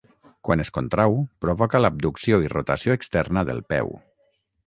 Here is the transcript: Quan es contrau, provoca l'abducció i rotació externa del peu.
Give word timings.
Quan 0.47 0.61
es 0.61 0.69
contrau, 0.77 1.17
provoca 1.45 1.81
l'abducció 1.85 2.41
i 2.47 2.51
rotació 2.55 2.97
externa 3.01 3.47
del 3.53 3.61
peu. 3.75 3.93